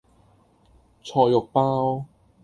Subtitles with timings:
[1.03, 2.07] 菜肉包